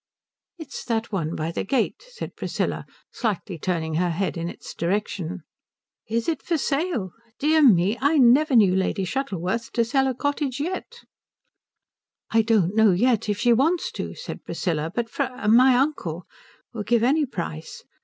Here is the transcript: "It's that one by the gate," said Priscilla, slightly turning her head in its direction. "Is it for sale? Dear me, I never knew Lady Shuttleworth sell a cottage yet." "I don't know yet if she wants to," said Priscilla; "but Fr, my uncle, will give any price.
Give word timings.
"It's 0.57 0.83
that 0.85 1.11
one 1.11 1.35
by 1.35 1.51
the 1.51 1.63
gate," 1.63 2.03
said 2.11 2.35
Priscilla, 2.35 2.87
slightly 3.11 3.59
turning 3.59 3.93
her 3.93 4.09
head 4.09 4.35
in 4.35 4.49
its 4.49 4.73
direction. 4.73 5.43
"Is 6.09 6.27
it 6.27 6.41
for 6.41 6.57
sale? 6.57 7.11
Dear 7.37 7.61
me, 7.61 7.99
I 8.01 8.17
never 8.17 8.55
knew 8.55 8.75
Lady 8.75 9.05
Shuttleworth 9.05 9.69
sell 9.85 10.07
a 10.07 10.15
cottage 10.15 10.59
yet." 10.59 11.01
"I 12.31 12.41
don't 12.41 12.73
know 12.75 12.89
yet 12.89 13.29
if 13.29 13.37
she 13.37 13.53
wants 13.53 13.91
to," 13.91 14.15
said 14.15 14.43
Priscilla; 14.43 14.91
"but 14.91 15.07
Fr, 15.07 15.25
my 15.49 15.75
uncle, 15.75 16.25
will 16.73 16.81
give 16.81 17.03
any 17.03 17.27
price. 17.27 17.83